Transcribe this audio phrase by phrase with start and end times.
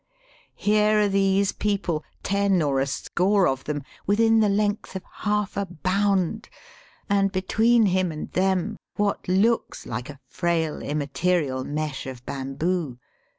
[0.55, 5.55] Here are these people, ten or a score of them, within the length of half
[5.55, 6.49] a bound,
[7.07, 12.97] and between him and them what looks hke a frail inmia terial mesh of bamboo.